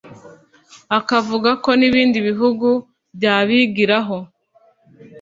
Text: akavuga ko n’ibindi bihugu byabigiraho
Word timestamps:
akavuga 0.97 1.49
ko 1.63 1.69
n’ibindi 1.79 2.17
bihugu 2.27 2.67
byabigiraho 3.15 4.17